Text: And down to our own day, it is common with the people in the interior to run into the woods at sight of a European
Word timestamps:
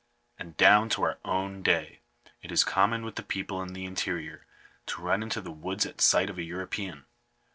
And 0.39 0.57
down 0.57 0.89
to 0.97 1.03
our 1.03 1.19
own 1.23 1.61
day, 1.61 1.99
it 2.41 2.51
is 2.51 2.63
common 2.63 3.05
with 3.05 3.17
the 3.17 3.21
people 3.21 3.61
in 3.61 3.73
the 3.73 3.85
interior 3.85 4.47
to 4.87 4.99
run 5.03 5.21
into 5.21 5.41
the 5.41 5.51
woods 5.51 5.85
at 5.85 6.01
sight 6.01 6.31
of 6.31 6.39
a 6.39 6.43
European 6.43 7.05